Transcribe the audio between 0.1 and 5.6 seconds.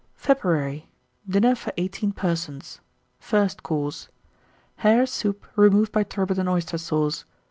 FEBRUARY. 1909. DINNER FOR 18 PERSONS. First Course. Hare Soup,